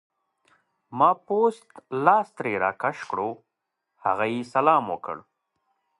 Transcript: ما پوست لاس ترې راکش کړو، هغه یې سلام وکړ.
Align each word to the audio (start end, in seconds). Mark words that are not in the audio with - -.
ما 0.97 1.09
پوست 1.25 1.67
لاس 2.05 2.27
ترې 2.37 2.53
راکش 2.63 2.97
کړو، 3.09 3.29
هغه 4.03 4.25
یې 4.33 4.41
سلام 4.53 4.83
وکړ. 4.93 5.17